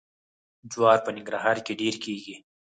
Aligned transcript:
جوار 0.71 0.99
په 1.05 1.11
ننګرهار 1.15 1.57
کې 1.65 1.73
ډیر 1.81 1.95
کیږي. 2.03 2.35